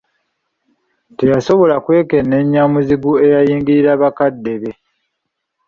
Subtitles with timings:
[1.17, 4.71] Teyasobola kwekenneenya muzigu eyayingirira bakadde be.